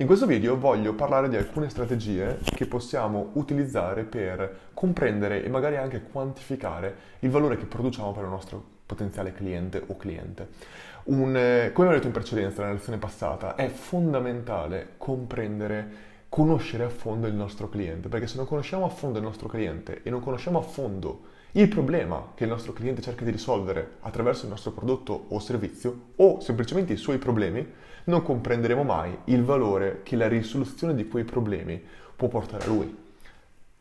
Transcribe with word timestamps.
In 0.00 0.06
questo 0.06 0.24
video 0.24 0.58
voglio 0.58 0.94
parlare 0.94 1.28
di 1.28 1.36
alcune 1.36 1.68
strategie 1.68 2.38
che 2.42 2.64
possiamo 2.64 3.32
utilizzare 3.34 4.04
per 4.04 4.70
comprendere 4.72 5.44
e 5.44 5.50
magari 5.50 5.76
anche 5.76 6.00
quantificare 6.00 6.94
il 7.18 7.28
valore 7.28 7.58
che 7.58 7.66
produciamo 7.66 8.10
per 8.12 8.22
il 8.22 8.30
nostro 8.30 8.64
potenziale 8.86 9.34
cliente 9.34 9.82
o 9.88 9.98
cliente. 9.98 10.48
Un, 11.04 11.36
eh, 11.36 11.72
come 11.74 11.88
ho 11.88 11.90
detto 11.90 12.06
in 12.06 12.14
precedenza 12.14 12.62
nella 12.62 12.76
lezione 12.76 12.96
passata, 12.96 13.56
è 13.56 13.68
fondamentale 13.68 14.94
comprendere, 14.96 15.90
conoscere 16.30 16.84
a 16.84 16.88
fondo 16.88 17.26
il 17.26 17.34
nostro 17.34 17.68
cliente, 17.68 18.08
perché 18.08 18.26
se 18.26 18.38
non 18.38 18.46
conosciamo 18.46 18.86
a 18.86 18.88
fondo 18.88 19.18
il 19.18 19.24
nostro 19.24 19.48
cliente 19.48 20.00
e 20.02 20.08
non 20.08 20.20
conosciamo 20.20 20.60
a 20.60 20.62
fondo 20.62 21.24
il 21.52 21.68
problema 21.68 22.32
che 22.34 22.44
il 22.44 22.50
nostro 22.50 22.72
cliente 22.72 23.02
cerca 23.02 23.24
di 23.24 23.32
risolvere 23.32 23.96
attraverso 24.00 24.44
il 24.44 24.50
nostro 24.50 24.70
prodotto 24.70 25.26
o 25.28 25.38
servizio 25.40 26.12
o 26.16 26.40
semplicemente 26.40 26.94
i 26.94 26.96
suoi 26.96 27.18
problemi, 27.18 27.70
non 28.04 28.22
comprenderemo 28.22 28.82
mai 28.82 29.16
il 29.24 29.44
valore 29.44 30.00
che 30.02 30.16
la 30.16 30.28
risoluzione 30.28 30.94
di 30.94 31.08
quei 31.08 31.24
problemi 31.24 31.82
può 32.16 32.28
portare 32.28 32.64
a 32.64 32.68
lui. 32.68 32.96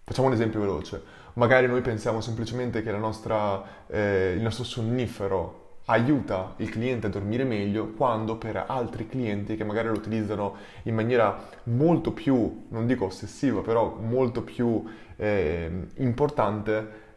Facciamo 0.03 0.27
un 0.27 0.33
esempio 0.33 0.59
veloce. 0.59 1.01
Magari 1.33 1.67
noi 1.67 1.81
pensiamo 1.81 2.21
semplicemente 2.21 2.81
che 2.81 2.91
nostra, 2.91 3.85
eh, 3.87 4.33
il 4.35 4.41
nostro 4.41 4.63
sonnifero 4.63 5.67
aiuta 5.85 6.53
il 6.57 6.69
cliente 6.69 7.07
a 7.07 7.09
dormire 7.09 7.43
meglio 7.43 7.89
quando 7.89 8.37
per 8.37 8.63
altri 8.67 9.07
clienti 9.07 9.55
che 9.55 9.63
magari 9.63 9.87
lo 9.87 9.93
utilizzano 9.93 10.55
in 10.83 10.95
maniera 10.95 11.47
molto 11.63 12.11
più, 12.11 12.65
non 12.69 12.85
dico 12.85 13.05
ossessiva, 13.05 13.61
però 13.61 13.97
molto 13.99 14.43
più 14.43 14.83
eh, 15.15 15.87
importante, 15.97 17.07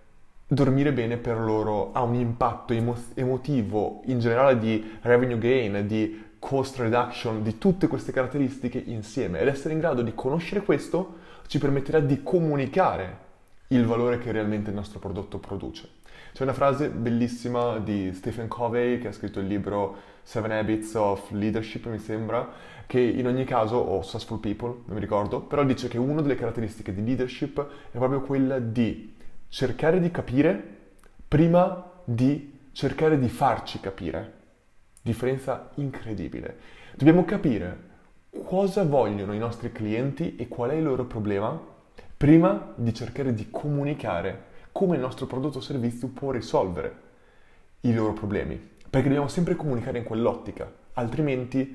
dormire 0.47 0.93
bene 0.93 1.17
per 1.17 1.39
loro 1.39 1.93
ha 1.93 2.03
un 2.03 2.15
impatto 2.15 2.73
emo- 2.73 2.97
emotivo 3.15 4.03
in 4.07 4.19
generale 4.19 4.59
di 4.59 4.99
revenue 5.03 5.39
gain, 5.39 5.87
di 5.87 6.31
cost 6.43 6.77
reduction, 6.81 7.41
di 7.45 7.57
tutte 7.57 7.87
queste 7.87 8.11
caratteristiche 8.11 8.83
insieme. 8.85 9.39
Ed 9.39 9.47
essere 9.47 9.75
in 9.75 9.79
grado 9.79 10.03
di 10.03 10.13
conoscere 10.13 10.63
questo 10.63 11.19
ci 11.47 11.59
permetterà 11.59 12.01
di 12.01 12.25
comunicare 12.25 13.31
il 13.69 13.87
valore 13.87 14.19
che 14.19 14.33
realmente 14.33 14.71
il 14.71 14.77
nostro 14.77 14.99
prodotto 14.99 15.39
produce. 15.39 15.89
C'è 16.33 16.43
una 16.43 16.53
frase 16.53 16.89
bellissima 16.89 17.79
di 17.79 18.13
Stephen 18.13 18.49
Covey 18.49 18.99
che 18.99 19.09
ha 19.09 19.13
scritto 19.13 19.39
il 19.39 19.47
libro 19.47 19.97
Seven 20.25 20.51
Habits 20.51 20.95
of 20.95 21.31
Leadership, 21.31 21.87
mi 21.87 21.99
sembra, 21.99 22.49
che 22.87 23.01
in 23.01 23.27
ogni 23.29 23.45
caso, 23.45 23.77
o 23.77 24.03
Successful 24.03 24.41
People, 24.41 24.81
non 24.87 24.97
mi 24.97 25.01
ricordo, 25.01 25.41
però 25.43 25.63
dice 25.63 25.87
che 25.87 25.99
una 25.99 26.23
delle 26.23 26.35
caratteristiche 26.35 26.93
di 26.93 27.05
leadership 27.05 27.65
è 27.93 27.97
proprio 27.97 28.21
quella 28.21 28.59
di 28.59 29.15
cercare 29.49 30.01
di 30.01 30.11
capire 30.11 30.79
prima 31.29 31.91
di 32.05 32.59
cercare 32.73 33.19
di 33.19 33.29
farci 33.29 33.79
capire. 33.79 34.41
Differenza 35.05 35.71
incredibile. 35.75 36.57
Dobbiamo 36.95 37.25
capire 37.25 37.91
cosa 38.45 38.85
vogliono 38.85 39.35
i 39.35 39.39
nostri 39.39 39.73
clienti 39.73 40.37
e 40.37 40.47
qual 40.47 40.71
è 40.71 40.75
il 40.75 40.85
loro 40.85 41.07
problema 41.07 41.61
prima 42.17 42.73
di 42.77 42.95
cercare 42.95 43.35
di 43.35 43.49
comunicare 43.51 44.45
come 44.71 44.95
il 44.95 45.03
nostro 45.03 45.27
prodotto 45.27 45.59
o 45.59 45.61
servizio 45.61 46.07
può 46.07 46.31
risolvere 46.31 46.95
i 47.81 47.93
loro 47.93 48.13
problemi. 48.13 48.55
Perché 48.89 49.09
dobbiamo 49.09 49.27
sempre 49.27 49.57
comunicare 49.57 49.99
in 49.99 50.05
quell'ottica, 50.05 50.71
altrimenti 50.93 51.75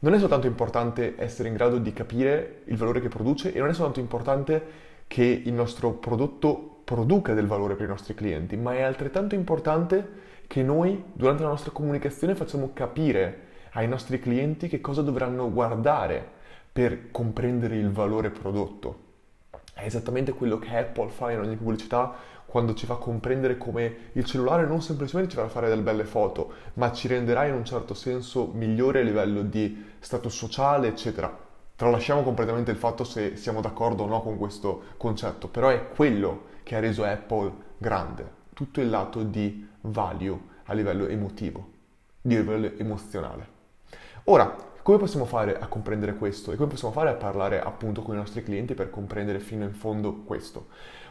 non 0.00 0.12
è 0.12 0.18
soltanto 0.18 0.46
importante 0.46 1.14
essere 1.16 1.48
in 1.48 1.54
grado 1.54 1.78
di 1.78 1.94
capire 1.94 2.60
il 2.64 2.76
valore 2.76 3.00
che 3.00 3.08
produce 3.08 3.54
e 3.54 3.58
non 3.58 3.70
è 3.70 3.72
soltanto 3.72 4.00
importante 4.00 4.62
che 5.06 5.24
il 5.24 5.52
nostro 5.54 5.92
prodotto 5.92 6.82
produca 6.84 7.32
del 7.32 7.46
valore 7.46 7.74
per 7.74 7.86
i 7.86 7.88
nostri 7.88 8.14
clienti, 8.14 8.56
ma 8.56 8.74
è 8.74 8.82
altrettanto 8.82 9.34
importante 9.34 10.34
che 10.46 10.62
noi 10.62 11.02
durante 11.12 11.42
la 11.42 11.50
nostra 11.50 11.72
comunicazione 11.72 12.34
facciamo 12.34 12.70
capire 12.72 13.44
ai 13.72 13.88
nostri 13.88 14.18
clienti 14.18 14.68
che 14.68 14.80
cosa 14.80 15.02
dovranno 15.02 15.50
guardare 15.52 16.34
per 16.72 17.10
comprendere 17.10 17.76
il 17.76 17.90
valore 17.90 18.30
prodotto. 18.30 19.04
È 19.74 19.84
esattamente 19.84 20.32
quello 20.32 20.58
che 20.58 20.74
Apple 20.76 21.10
fa 21.10 21.30
in 21.30 21.40
ogni 21.40 21.56
pubblicità 21.56 22.14
quando 22.46 22.74
ci 22.74 22.86
fa 22.86 22.94
comprendere 22.94 23.58
come 23.58 23.96
il 24.12 24.24
cellulare 24.24 24.66
non 24.66 24.80
semplicemente 24.80 25.30
ci 25.30 25.36
farà 25.36 25.48
fare 25.48 25.68
delle 25.68 25.82
belle 25.82 26.04
foto, 26.04 26.52
ma 26.74 26.92
ci 26.92 27.08
renderà 27.08 27.44
in 27.44 27.54
un 27.54 27.64
certo 27.64 27.92
senso 27.92 28.50
migliore 28.54 29.00
a 29.00 29.02
livello 29.02 29.42
di 29.42 29.84
status 29.98 30.34
sociale, 30.34 30.88
eccetera. 30.88 31.44
Tralasciamo 31.74 32.22
completamente 32.22 32.70
il 32.70 32.78
fatto 32.78 33.04
se 33.04 33.36
siamo 33.36 33.60
d'accordo 33.60 34.04
o 34.04 34.06
no 34.06 34.22
con 34.22 34.38
questo 34.38 34.82
concetto, 34.96 35.48
però 35.48 35.68
è 35.68 35.88
quello 35.88 36.44
che 36.62 36.76
ha 36.76 36.80
reso 36.80 37.04
Apple 37.04 37.52
grande, 37.76 38.30
tutto 38.56 38.80
il 38.80 38.88
lato 38.88 39.22
di 39.22 39.68
value 39.82 40.40
a 40.64 40.72
livello 40.72 41.06
emotivo, 41.08 41.72
di 42.22 42.36
livello 42.36 42.72
emozionale. 42.78 43.46
Ora, 44.24 44.56
come 44.80 44.96
possiamo 44.96 45.26
fare 45.26 45.58
a 45.58 45.66
comprendere 45.66 46.14
questo 46.14 46.52
e 46.52 46.56
come 46.56 46.70
possiamo 46.70 46.94
fare 46.94 47.10
a 47.10 47.14
parlare 47.16 47.60
appunto 47.60 48.00
con 48.00 48.14
i 48.14 48.18
nostri 48.18 48.42
clienti 48.42 48.72
per 48.72 48.88
comprendere 48.88 49.40
fino 49.40 49.64
in 49.64 49.74
fondo 49.74 50.22
questo? 50.22 50.68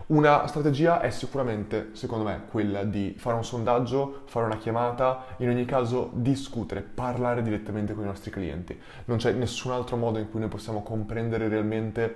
Una 0.07 0.47
strategia 0.47 1.01
è 1.01 1.11
sicuramente, 1.11 1.89
secondo 1.91 2.23
me, 2.23 2.45
quella 2.49 2.83
di 2.83 3.13
fare 3.15 3.35
un 3.35 3.45
sondaggio, 3.45 4.23
fare 4.25 4.47
una 4.47 4.57
chiamata, 4.57 5.25
in 5.37 5.49
ogni 5.49 5.65
caso 5.65 6.09
discutere, 6.13 6.81
parlare 6.81 7.43
direttamente 7.43 7.93
con 7.93 8.05
i 8.05 8.07
nostri 8.07 8.31
clienti. 8.31 8.75
Non 9.05 9.17
c'è 9.17 9.33
nessun 9.33 9.71
altro 9.71 9.97
modo 9.97 10.17
in 10.17 10.31
cui 10.31 10.39
noi 10.39 10.49
possiamo 10.49 10.81
comprendere 10.81 11.47
realmente 11.47 12.15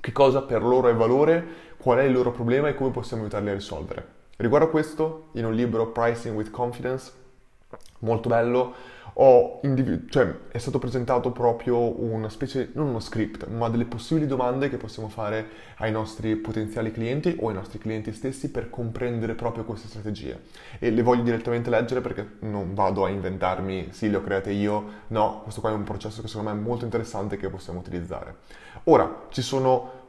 che 0.00 0.10
cosa 0.10 0.42
per 0.42 0.64
loro 0.64 0.88
è 0.88 0.94
valore, 0.94 1.46
qual 1.76 1.98
è 1.98 2.02
il 2.02 2.12
loro 2.12 2.32
problema 2.32 2.66
e 2.66 2.74
come 2.74 2.90
possiamo 2.90 3.22
aiutarli 3.22 3.50
a 3.50 3.54
risolvere. 3.54 4.18
Riguardo 4.40 4.68
a 4.68 4.70
questo, 4.70 5.28
in 5.32 5.44
un 5.44 5.52
libro 5.52 5.88
Pricing 5.88 6.34
with 6.34 6.48
Confidence, 6.48 7.12
molto 7.98 8.30
bello, 8.30 8.72
individu- 9.60 10.10
cioè, 10.10 10.34
è 10.48 10.56
stato 10.56 10.78
presentato 10.78 11.30
proprio 11.30 12.00
una 12.02 12.30
specie, 12.30 12.70
non 12.72 12.86
uno 12.86 13.00
script, 13.00 13.46
ma 13.48 13.68
delle 13.68 13.84
possibili 13.84 14.26
domande 14.26 14.70
che 14.70 14.78
possiamo 14.78 15.10
fare 15.10 15.46
ai 15.76 15.92
nostri 15.92 16.36
potenziali 16.36 16.90
clienti 16.90 17.36
o 17.38 17.48
ai 17.48 17.54
nostri 17.54 17.78
clienti 17.78 18.14
stessi 18.14 18.50
per 18.50 18.70
comprendere 18.70 19.34
proprio 19.34 19.64
queste 19.64 19.88
strategie. 19.88 20.40
E 20.78 20.88
le 20.90 21.02
voglio 21.02 21.22
direttamente 21.22 21.68
leggere 21.68 22.00
perché 22.00 22.36
non 22.38 22.72
vado 22.72 23.04
a 23.04 23.10
inventarmi, 23.10 23.88
sì, 23.90 24.08
le 24.08 24.16
ho 24.16 24.22
create 24.22 24.52
io, 24.52 24.84
no, 25.08 25.40
questo 25.42 25.60
qua 25.60 25.68
è 25.68 25.74
un 25.74 25.84
processo 25.84 26.22
che 26.22 26.28
secondo 26.28 26.50
me 26.50 26.58
è 26.58 26.62
molto 26.62 26.86
interessante 26.86 27.36
che 27.36 27.50
possiamo 27.50 27.78
utilizzare. 27.78 28.36
Ora, 28.84 29.26
ci 29.28 29.42
sono 29.42 29.99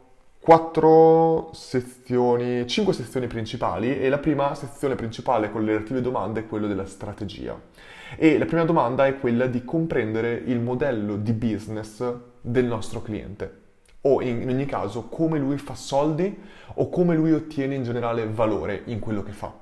quattro 0.42 1.52
sezioni, 1.54 2.66
cinque 2.66 2.94
sezioni 2.94 3.28
principali 3.28 4.00
e 4.00 4.10
la 4.10 4.18
prima 4.18 4.56
sezione 4.56 4.96
principale 4.96 5.52
con 5.52 5.64
le 5.64 5.74
relative 5.74 6.02
domande 6.02 6.42
è 6.42 6.48
quella 6.48 6.66
della 6.66 6.88
strategia. 6.88 7.60
E 8.18 8.38
la 8.40 8.46
prima 8.46 8.66
domanda 8.66 9.06
è 9.06 9.20
quella 9.20 9.46
di 9.46 9.64
comprendere 9.64 10.34
il 10.34 10.60
modello 10.60 11.16
di 11.16 11.32
business 11.34 12.04
del 12.42 12.66
nostro 12.66 13.04
cliente 13.04 13.60
o 14.02 14.20
in, 14.22 14.50
ogni 14.50 14.66
caso 14.66 15.04
come 15.04 15.38
lui 15.38 15.60
fa 15.60 15.76
soldi 15.76 16.36
o 16.74 16.90
come 16.90 17.16
lui 17.16 17.34
ottiene 17.34 17.76
in 17.76 17.84
generale 17.84 18.28
valore 18.28 18.82
in 18.86 19.00
quello 19.00 19.22
che 19.22 19.32
fa. 19.32 19.54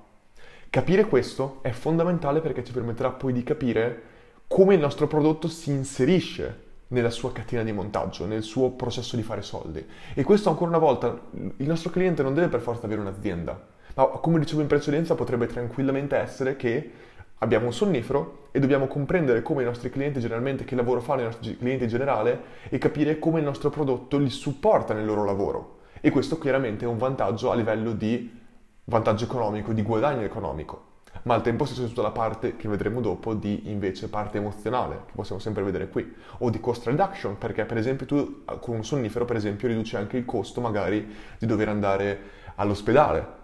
Capire 0.70 1.08
questo 1.08 1.60
è 1.62 1.72
fondamentale 1.72 2.40
perché 2.40 2.64
ci 2.64 2.72
permetterà 2.72 3.10
poi 3.10 3.34
di 3.34 3.44
capire 3.44 4.02
come 4.48 4.76
il 4.76 4.80
nostro 4.80 5.08
prodotto 5.08 5.50
si 5.50 5.72
inserisce 5.72 6.68
nella 6.90 7.10
sua 7.10 7.32
catena 7.32 7.64
di 7.64 7.72
montaggio, 7.72 8.26
nel 8.26 8.44
suo 8.44 8.72
processo 8.72 9.16
di 9.16 9.24
fare 9.24 9.42
soldi. 9.42 9.86
E 10.14 10.24
questo 10.24 10.50
ancora 10.50 10.70
una 10.70 10.80
volta, 10.80 11.20
il 11.58 11.68
nostro 11.68 11.90
cliente 11.90 12.24
non 12.24 12.34
deve 12.34 12.48
per 12.48 12.62
forza 12.62 12.86
avere 12.86 13.02
un'azienda, 13.02 13.68
ma 13.96 14.06
come 14.06 14.40
dicevo 14.40 14.62
in 14.62 14.68
precedenza 14.68 15.16
potrebbe 15.16 15.48
tranquillamente 15.48 16.16
essere 16.16 16.56
che 16.56 16.92
abbiamo 17.40 17.68
un 17.68 17.74
sonnifero 17.74 18.48
e 18.52 18.60
dobbiamo 18.60 18.88
comprendere 18.88 19.42
come 19.42 19.62
i 19.62 19.66
nostri 19.66 19.90
clienti 19.90 20.20
generalmente, 20.20 20.66
che 20.66 20.76
lavoro 20.76 21.00
fanno 21.00 21.22
i 21.22 21.26
nostri 21.26 21.58
clienti 21.58 21.84
in 21.84 21.90
generale 21.90 22.42
e 22.70 22.78
capire 22.78 23.20
come 23.20 23.40
il 23.40 23.46
nostro 23.46 23.70
prodotto 23.70 24.18
li 24.18 24.30
supporta 24.30 24.94
nel 24.94 25.06
loro 25.06 25.24
lavoro. 25.24 25.78
E 26.02 26.10
questo 26.10 26.40
chiaramente 26.40 26.86
è 26.86 26.88
un 26.88 26.98
vantaggio 26.98 27.52
a 27.52 27.56
livello 27.56 27.92
di 27.92 28.38
vantaggio 28.86 29.26
economico, 29.26 29.74
di 29.74 29.84
guadagno 29.84 30.24
economico 30.24 30.89
ma 31.24 31.34
al 31.34 31.42
tempo 31.42 31.66
stesso 31.66 31.82
c'è 31.82 31.88
tutta 31.88 32.02
la 32.02 32.12
parte 32.12 32.56
che 32.56 32.68
vedremo 32.68 33.02
dopo 33.02 33.34
di 33.34 33.70
invece 33.70 34.10
parte 34.10 34.38
emozionale, 34.38 35.04
che 35.08 35.12
possiamo 35.16 35.42
sempre 35.42 35.64
vedere 35.64 35.90
qui, 35.90 36.14
o 36.40 36.50
di 36.50 36.60
cost 36.60 36.86
reduction, 36.86 37.38
perché 37.38 37.66
per 37.66 37.78
esempio 37.78 38.06
tu 38.06 38.44
con 38.60 38.76
un 38.76 38.86
sonnifero 38.86 39.26
per 39.26 39.36
esempio 39.36 39.68
riduci 39.68 39.96
anche 39.96 40.18
il 40.18 40.26
costo 40.26 40.62
magari 40.62 41.14
di 41.38 41.46
dover 41.46 41.70
andare 41.70 42.20
all'ospedale. 42.56 43.38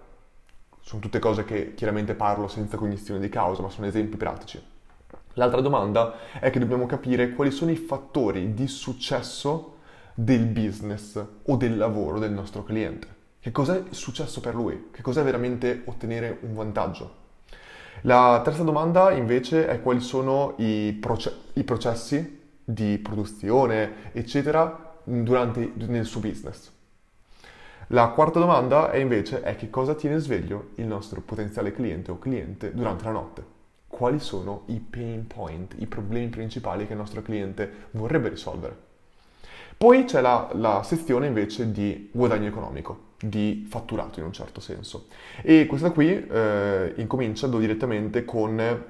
Sono 0.81 1.01
tutte 1.01 1.19
cose 1.19 1.45
che 1.45 1.73
chiaramente 1.73 2.13
parlo 2.13 2.47
senza 2.47 2.77
cognizione 2.77 3.19
di 3.19 3.29
causa, 3.29 3.61
ma 3.61 3.69
sono 3.69 3.87
esempi 3.87 4.17
pratici. 4.17 4.63
L'altra 5.33 5.59
domanda 5.59 6.13
è 6.39 6.49
che 6.49 6.59
dobbiamo 6.59 6.85
capire 6.85 7.31
quali 7.31 7.51
sono 7.51 7.71
i 7.71 7.75
fattori 7.75 8.53
di 8.53 8.67
successo 8.67 9.77
del 10.13 10.45
business 10.45 11.21
o 11.43 11.55
del 11.57 11.75
lavoro 11.75 12.19
del 12.19 12.31
nostro 12.31 12.63
cliente. 12.63 13.07
Che 13.39 13.51
cos'è 13.51 13.83
successo 13.89 14.39
per 14.39 14.55
lui? 14.55 14.89
Che 14.91 15.01
cos'è 15.01 15.23
veramente 15.23 15.81
ottenere 15.85 16.37
un 16.41 16.53
vantaggio? 16.53 17.23
La 18.01 18.41
terza 18.43 18.63
domanda 18.63 19.11
invece 19.11 19.67
è 19.67 19.81
quali 19.81 19.99
sono 19.99 20.53
i, 20.57 20.95
proce- 20.99 21.33
i 21.53 21.63
processi 21.63 22.41
di 22.63 22.97
produzione, 22.97 24.11
eccetera, 24.11 24.95
durante, 25.03 25.71
nel 25.75 26.05
suo 26.05 26.19
business. 26.19 26.71
La 27.89 28.07
quarta 28.09 28.39
domanda 28.39 28.89
è 28.89 28.97
invece 28.97 29.41
è 29.41 29.55
che 29.55 29.69
cosa 29.69 29.93
tiene 29.93 30.17
sveglio 30.17 30.69
il 30.75 30.87
nostro 30.87 31.21
potenziale 31.21 31.71
cliente 31.71 32.09
o 32.09 32.17
cliente 32.17 32.73
durante 32.73 33.03
la 33.03 33.11
notte. 33.11 33.43
Quali 33.87 34.19
sono 34.19 34.63
i 34.67 34.79
pain 34.79 35.27
point, 35.27 35.75
i 35.77 35.85
problemi 35.85 36.27
principali 36.27 36.87
che 36.87 36.93
il 36.93 36.97
nostro 36.97 37.21
cliente 37.21 37.87
vorrebbe 37.91 38.29
risolvere. 38.29 38.84
Poi 39.77 40.05
c'è 40.05 40.21
la, 40.21 40.49
la 40.53 40.83
sezione 40.83 41.27
invece 41.27 41.71
di 41.71 42.09
guadagno 42.11 42.47
economico, 42.47 43.13
di 43.19 43.65
fatturato 43.69 44.19
in 44.19 44.25
un 44.25 44.33
certo 44.33 44.61
senso. 44.61 45.07
E 45.41 45.65
questa 45.65 45.91
qui 45.91 46.27
eh, 46.27 46.93
incomincia 46.97 47.47
direttamente 47.47 48.25
con 48.25 48.83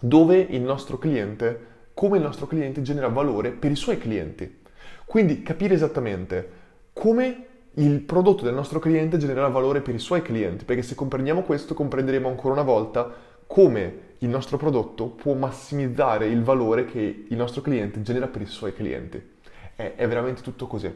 dove 0.00 0.38
il 0.38 0.62
nostro 0.62 0.98
cliente, 0.98 1.66
come 1.94 2.18
il 2.18 2.22
nostro 2.22 2.46
cliente 2.46 2.82
genera 2.82 3.08
valore 3.08 3.50
per 3.50 3.70
i 3.70 3.76
suoi 3.76 3.98
clienti. 3.98 4.58
Quindi 5.04 5.42
capire 5.42 5.74
esattamente 5.74 6.48
come 6.92 7.46
il 7.74 8.00
prodotto 8.00 8.44
del 8.44 8.54
nostro 8.54 8.78
cliente 8.78 9.16
genererà 9.16 9.48
valore 9.48 9.80
per 9.80 9.94
i 9.94 9.98
suoi 9.98 10.22
clienti, 10.22 10.64
perché 10.64 10.82
se 10.82 10.94
comprendiamo 10.94 11.42
questo 11.42 11.74
comprenderemo 11.74 12.28
ancora 12.28 12.54
una 12.54 12.62
volta 12.62 13.12
come 13.46 14.08
il 14.18 14.28
nostro 14.28 14.56
prodotto 14.56 15.06
può 15.06 15.34
massimizzare 15.34 16.26
il 16.26 16.42
valore 16.42 16.84
che 16.84 17.24
il 17.28 17.36
nostro 17.36 17.62
cliente 17.62 18.02
genera 18.02 18.26
per 18.26 18.42
i 18.42 18.46
suoi 18.46 18.74
clienti. 18.74 19.38
È, 19.80 19.94
è 19.94 20.06
veramente 20.06 20.42
tutto 20.42 20.66
così. 20.66 20.92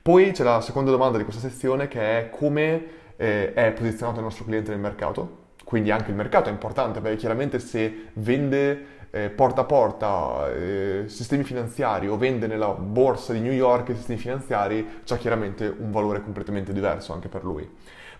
Poi 0.00 0.32
c'è 0.32 0.42
la 0.42 0.60
seconda 0.62 0.90
domanda 0.90 1.18
di 1.18 1.24
questa 1.24 1.46
sezione 1.46 1.88
che 1.88 2.00
è 2.00 2.30
come 2.30 2.84
eh, 3.16 3.52
è 3.52 3.72
posizionato 3.72 4.18
il 4.18 4.24
nostro 4.24 4.44
cliente 4.44 4.70
nel 4.70 4.80
mercato. 4.80 5.42
Quindi 5.64 5.90
anche 5.90 6.10
il 6.10 6.16
mercato 6.16 6.48
è 6.48 6.52
importante 6.52 7.00
perché 7.00 7.16
chiaramente 7.16 7.58
se 7.58 8.08
vende 8.14 8.86
eh, 9.10 9.30
porta 9.30 9.62
a 9.62 9.64
porta 9.64 10.52
eh, 10.52 11.04
sistemi 11.06 11.44
finanziari 11.44 12.08
o 12.08 12.16
vende 12.16 12.46
nella 12.46 12.68
borsa 12.68 13.32
di 13.32 13.40
New 13.40 13.52
York 13.52 13.94
sistemi 13.94 14.18
finanziari, 14.18 15.00
c'è 15.04 15.16
chiaramente 15.18 15.66
un 15.66 15.90
valore 15.90 16.22
completamente 16.22 16.72
diverso 16.72 17.12
anche 17.12 17.28
per 17.28 17.44
lui. 17.44 17.68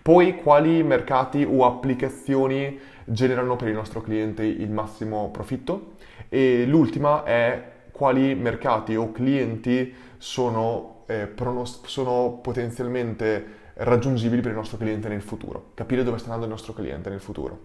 Poi 0.01 0.35
quali 0.35 0.83
mercati 0.83 1.43
o 1.43 1.65
applicazioni 1.65 2.79
generano 3.05 3.55
per 3.55 3.67
il 3.69 3.73
nostro 3.73 4.01
cliente 4.01 4.43
il 4.43 4.69
massimo 4.69 5.29
profitto? 5.31 5.93
E 6.29 6.65
l'ultima 6.65 7.23
è 7.23 7.73
quali 7.95 8.35
mercati 8.35 8.93
o 8.97 9.13
clienti 9.13 9.93
sono, 10.17 11.03
eh, 11.05 11.27
pronost- 11.27 11.85
sono 11.85 12.39
potenzialmente 12.41 13.63
raggiungibili 13.75 14.41
per 14.41 14.51
il 14.51 14.57
nostro 14.57 14.77
cliente 14.77 15.07
nel 15.07 15.21
futuro, 15.21 15.67
capire 15.75 16.03
dove 16.03 16.17
sta 16.17 16.25
andando 16.25 16.45
il 16.45 16.51
nostro 16.51 16.73
cliente 16.73 17.09
nel 17.09 17.21
futuro. 17.21 17.57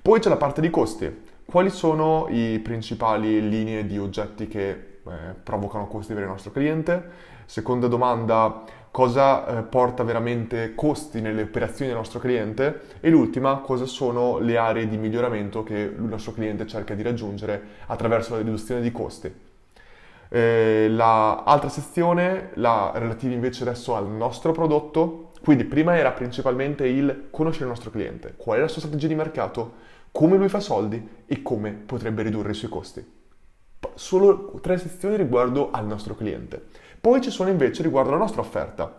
Poi 0.00 0.20
c'è 0.20 0.28
la 0.28 0.36
parte 0.36 0.60
di 0.60 0.70
costi. 0.70 1.26
Quali 1.44 1.70
sono 1.70 2.26
i 2.30 2.60
principali 2.60 3.48
linee 3.48 3.84
di 3.84 3.98
oggetti 3.98 4.46
che 4.46 4.70
eh, 4.70 5.34
provocano 5.42 5.88
costi 5.88 6.14
per 6.14 6.22
il 6.22 6.28
nostro 6.28 6.52
cliente? 6.52 7.10
Seconda 7.44 7.88
domanda, 7.88 8.62
cosa 8.92 9.58
eh, 9.58 9.62
porta 9.62 10.04
veramente 10.04 10.74
costi 10.76 11.20
nelle 11.20 11.42
operazioni 11.42 11.90
del 11.90 11.98
nostro 11.98 12.20
cliente? 12.20 12.82
E 13.00 13.10
l'ultima, 13.10 13.58
cosa 13.58 13.86
sono 13.86 14.38
le 14.38 14.56
aree 14.56 14.88
di 14.88 14.98
miglioramento 14.98 15.64
che 15.64 15.78
il 15.78 16.02
nostro 16.02 16.32
cliente 16.32 16.64
cerca 16.66 16.94
di 16.94 17.02
raggiungere 17.02 17.60
attraverso 17.86 18.34
la 18.34 18.42
riduzione 18.42 18.80
di 18.80 18.92
costi? 18.92 19.46
Eh, 20.28 20.88
l'altra 20.90 21.68
sezione, 21.68 22.50
la 22.54 22.92
relativa 22.94 23.32
invece 23.32 23.62
adesso 23.62 23.94
al 23.94 24.08
nostro 24.08 24.52
prodotto, 24.52 25.30
quindi 25.42 25.64
prima 25.64 25.96
era 25.96 26.12
principalmente 26.12 26.86
il 26.86 27.28
conoscere 27.30 27.64
il 27.64 27.70
nostro 27.70 27.90
cliente, 27.90 28.34
qual 28.36 28.58
è 28.58 28.60
la 28.60 28.68
sua 28.68 28.80
strategia 28.80 29.06
di 29.06 29.14
mercato, 29.14 29.72
come 30.12 30.36
lui 30.36 30.48
fa 30.48 30.60
soldi 30.60 31.24
e 31.26 31.42
come 31.42 31.72
potrebbe 31.72 32.22
ridurre 32.22 32.50
i 32.50 32.54
suoi 32.54 32.70
costi. 32.70 33.16
Solo 33.94 34.58
tre 34.60 34.78
sezioni 34.78 35.16
riguardo 35.16 35.70
al 35.70 35.86
nostro 35.86 36.14
cliente. 36.14 36.62
Poi 37.00 37.20
ci 37.20 37.30
sono 37.30 37.48
invece 37.48 37.82
riguardo 37.82 38.10
alla 38.10 38.18
nostra 38.18 38.40
offerta. 38.40 38.92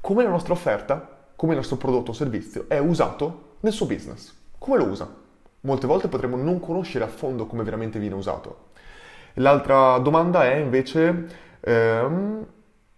Come 0.00 0.22
la 0.22 0.30
nostra 0.30 0.52
offerta, 0.52 1.16
come 1.34 1.52
il 1.52 1.58
nostro 1.58 1.76
prodotto 1.76 2.10
o 2.10 2.14
servizio 2.14 2.66
è 2.68 2.78
usato 2.78 3.56
nel 3.60 3.72
suo 3.72 3.86
business. 3.86 4.34
Come 4.58 4.76
lo 4.76 4.84
usa? 4.84 5.08
Molte 5.60 5.86
volte 5.86 6.08
potremmo 6.08 6.36
non 6.36 6.60
conoscere 6.60 7.04
a 7.04 7.08
fondo 7.08 7.46
come 7.46 7.64
veramente 7.64 7.98
viene 7.98 8.14
usato. 8.14 8.67
L'altra 9.38 9.98
domanda 9.98 10.44
è 10.44 10.56
invece 10.56 11.26
ehm, 11.60 12.46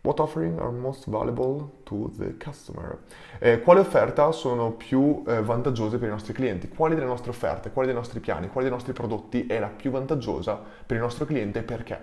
What 0.02 0.18
offering 0.18 0.58
are 0.58 0.70
most 0.70 1.10
valuable 1.10 1.68
to 1.84 2.10
the 2.16 2.34
customer? 2.38 3.00
Eh, 3.38 3.60
quali 3.60 3.80
offerte 3.80 4.32
sono 4.32 4.70
più 4.70 5.22
eh, 5.26 5.42
vantaggiose 5.42 5.98
per 5.98 6.08
i 6.08 6.10
nostri 6.10 6.32
clienti? 6.32 6.68
Quali 6.70 6.94
delle 6.94 7.06
nostre 7.06 7.28
offerte, 7.30 7.70
quali 7.70 7.88
dei 7.88 7.96
nostri 7.96 8.18
piani, 8.18 8.48
quali 8.48 8.66
dei 8.66 8.74
nostri 8.74 8.94
prodotti 8.94 9.44
è 9.46 9.58
la 9.58 9.66
più 9.66 9.90
vantaggiosa 9.90 10.58
per 10.86 10.96
il 10.96 11.02
nostro 11.02 11.26
cliente 11.26 11.58
e 11.58 11.62
perché? 11.62 11.98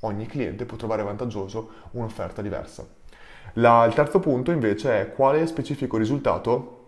Ogni 0.00 0.26
cliente 0.26 0.66
può 0.66 0.76
trovare 0.76 1.02
vantaggioso 1.02 1.70
un'offerta 1.92 2.42
diversa. 2.42 2.86
La, 3.54 3.84
il 3.86 3.94
terzo 3.94 4.20
punto 4.20 4.52
invece 4.52 5.00
è 5.00 5.12
quale 5.12 5.44
specifico 5.48 5.96
risultato, 5.96 6.78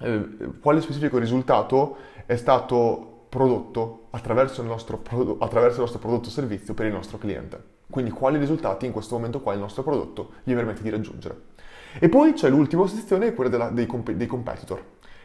eh, 0.00 0.26
quale 0.62 0.80
specifico 0.80 1.18
risultato 1.18 1.96
è 2.24 2.36
stato 2.36 3.15
prodotto 3.36 4.06
attraverso 4.12 4.62
il 4.62 4.66
nostro, 4.66 5.02
attraverso 5.40 5.76
il 5.76 5.80
nostro 5.82 5.98
prodotto 5.98 6.28
o 6.28 6.30
servizio 6.30 6.72
per 6.72 6.86
il 6.86 6.92
nostro 6.94 7.18
cliente. 7.18 7.62
Quindi 7.90 8.10
quali 8.10 8.38
risultati 8.38 8.86
in 8.86 8.92
questo 8.92 9.14
momento 9.14 9.42
qua 9.42 9.52
il 9.52 9.58
nostro 9.58 9.82
prodotto 9.82 10.30
gli 10.42 10.54
permette 10.54 10.82
di 10.82 10.88
raggiungere. 10.88 11.40
E 11.98 12.08
poi 12.08 12.32
c'è 12.32 12.48
l'ultima 12.48 12.86
sezione, 12.86 13.34
quella 13.34 13.50
della, 13.50 13.68
dei, 13.68 13.84
comp- 13.84 14.12
dei 14.12 14.26
competitor. 14.26 14.82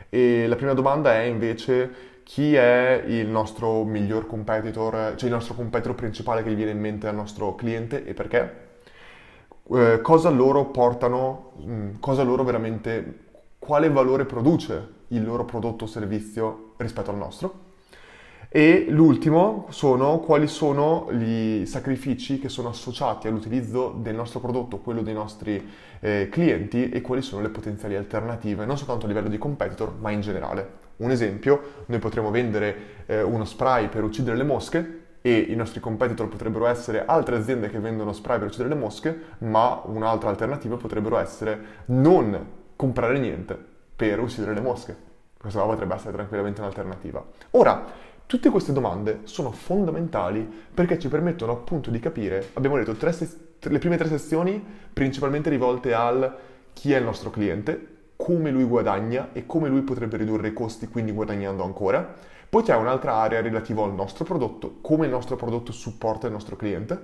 E 0.10 0.46
la 0.46 0.58
prima 0.58 0.74
domanda 0.74 1.14
è 1.14 1.22
invece 1.22 2.10
chi 2.24 2.54
è 2.54 3.02
il 3.08 3.28
nostro 3.28 3.86
miglior 3.86 4.28
competitor, 4.28 5.16
cioè 5.16 5.30
il 5.30 5.36
nostro 5.36 5.54
competitor 5.54 5.96
principale 5.96 6.44
che 6.44 6.52
gli 6.52 6.56
viene 6.56 6.72
in 6.72 6.80
mente 6.80 7.08
al 7.08 7.16
nostro 7.16 7.56
cliente 7.56 8.06
e 8.06 8.14
perché? 8.14 8.70
Eh, 9.74 10.02
cosa 10.02 10.30
loro 10.30 10.66
portano, 10.66 11.54
mh, 11.64 11.72
mm, 11.72 11.90
cosa 12.02 12.24
loro 12.24 12.44
veramente, 12.44 13.20
quale 13.58 13.90
valore 13.90 14.26
produce 14.26 15.00
il 15.08 15.24
loro 15.24 15.46
prodotto 15.46 15.86
o 15.86 15.88
servizio 15.88 16.74
rispetto 16.76 17.10
al 17.10 17.18
nostro? 17.18 17.70
E 18.54 18.88
l'ultimo 18.90 19.68
sono 19.70 20.20
quali 20.20 20.46
sono 20.46 21.08
i 21.12 21.64
sacrifici 21.66 22.38
che 22.38 22.50
sono 22.50 22.68
associati 22.68 23.30
all'utilizzo 23.30 23.96
del 23.98 24.14
nostro 24.14 24.42
prodotto, 24.42 24.80
quello 24.80 25.02
dei 25.02 25.14
nostri 25.14 25.72
eh, 26.02 26.28
clienti 26.30 26.90
e 26.90 27.00
quali 27.00 27.22
sono 27.22 27.42
le 27.42 27.48
potenziali 27.48 27.96
alternative, 27.96 28.66
non 28.66 28.78
soltanto 28.78 29.06
a 29.06 29.08
livello 29.08 29.30
di 29.30 29.38
competitor, 29.38 29.94
ma 29.98 30.12
in 30.12 30.20
generale. 30.20 30.70
Un 30.98 31.12
esempio, 31.12 31.62
noi 31.86 32.00
potremmo 32.00 32.30
vendere 32.30 32.76
eh, 33.06 33.22
uno 33.22 33.46
spray 33.46 33.88
per 33.88 34.04
uccidere 34.04 34.36
le 34.36 34.44
mosche 34.44 35.00
e 35.22 35.34
i 35.34 35.56
nostri 35.56 35.80
competitor 35.80 36.28
potrebbero 36.28 36.66
essere 36.66 37.06
altre 37.06 37.38
aziende 37.38 37.70
che 37.70 37.80
vendono 37.80 38.12
spray 38.12 38.38
per 38.38 38.48
uccidere 38.48 38.68
le 38.68 38.76
mosche, 38.76 39.18
ma 39.38 39.82
un'altra 39.86 40.28
alternativa 40.28 40.76
potrebbero 40.76 41.18
essere 41.20 41.58
non 41.86 42.48
comprare 42.76 43.18
niente 43.18 43.58
per 43.96 44.20
uccidere 44.20 44.54
le 44.54 44.60
mosche. 44.60 45.10
Questa 45.42 45.60
potrebbe 45.64 45.96
essere 45.96 46.12
tranquillamente 46.12 46.62
un'alternativa. 46.62 47.26
Ora, 47.52 48.10
Tutte 48.32 48.50
queste 48.50 48.72
domande 48.72 49.24
sono 49.24 49.52
fondamentali 49.52 50.50
perché 50.74 50.98
ci 50.98 51.10
permettono 51.10 51.52
appunto 51.52 51.92
di 51.92 52.00
capire, 52.00 52.52
abbiamo 52.54 52.78
detto, 52.78 52.96
se- 53.12 53.58
le 53.60 53.78
prime 53.78 53.98
tre 53.98 54.08
sezioni 54.08 54.64
principalmente 54.94 55.50
rivolte 55.50 55.94
al 55.94 56.34
chi 56.72 56.94
è 56.94 56.98
il 56.98 57.04
nostro 57.04 57.30
cliente, 57.30 57.88
come 58.16 58.50
lui 58.50 58.64
guadagna 58.64 59.32
e 59.34 59.46
come 59.46 59.68
lui 59.68 59.82
potrebbe 59.82 60.16
ridurre 60.16 60.48
i 60.48 60.54
costi 60.54 60.88
quindi 60.88 61.12
guadagnando 61.12 61.66
ancora. 61.66 62.16
Poi 62.50 62.64
c'è 62.64 62.74
un'altra 62.74 63.16
area 63.16 63.42
relativa 63.42 63.84
al 63.84 63.94
nostro 63.94 64.24
prodotto, 64.24 64.78
come 64.80 65.08
il 65.08 65.12
nostro 65.12 65.36
prodotto 65.36 65.74
supporta 65.74 66.28
il 66.28 66.32
nostro 66.32 66.56
cliente. 66.56 67.00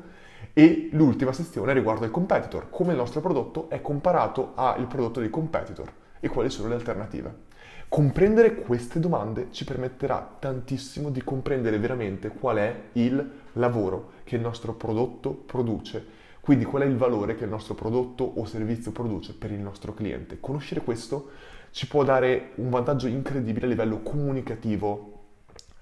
E 0.54 0.88
l'ultima 0.94 1.34
sezione 1.34 1.74
riguarda 1.74 2.06
il 2.06 2.12
competitor, 2.12 2.70
come 2.70 2.92
il 2.92 2.98
nostro 2.98 3.20
prodotto 3.20 3.70
è 3.70 3.82
comparato 3.82 4.54
al 4.56 4.88
prodotto 4.88 5.20
dei 5.20 5.30
competitor 5.30 5.92
e 6.22 6.30
quali 6.30 6.50
sono 6.50 6.70
le 6.70 6.76
alternative. 6.76 7.47
Comprendere 7.90 8.56
queste 8.56 9.00
domande 9.00 9.48
ci 9.52 9.64
permetterà 9.64 10.36
tantissimo 10.40 11.10
di 11.10 11.24
comprendere 11.24 11.80
veramente 11.80 12.28
qual 12.28 12.58
è 12.58 12.82
il 12.94 13.32
lavoro 13.54 14.12
che 14.26 14.36
il 14.36 14.42
nostro 14.42 14.74
prodotto 14.74 15.32
produce, 15.32 16.06
quindi 16.42 16.66
qual 16.66 16.84
è 16.84 16.86
il 16.86 16.98
valore 16.98 17.36
che 17.36 17.46
il 17.46 17.50
nostro 17.50 17.76
prodotto 17.76 18.26
o 18.26 18.46
servizio 18.46 18.92
produce 18.92 19.34
per 19.34 19.52
il 19.52 19.60
nostro 19.60 19.94
cliente. 19.94 20.40
Conoscere 20.42 20.82
questo 20.82 21.30
ci 21.72 21.88
può 21.88 22.04
dare 22.04 22.52
un 22.56 22.70
vantaggio 22.70 23.08
incredibile 23.08 23.66
a 23.66 23.70
livello 23.70 24.02
comunicativo 24.02 25.17